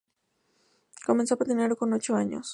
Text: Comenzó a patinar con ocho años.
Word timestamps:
Comenzó 1.05 1.35
a 1.35 1.37
patinar 1.37 1.75
con 1.77 1.93
ocho 1.93 2.15
años. 2.15 2.49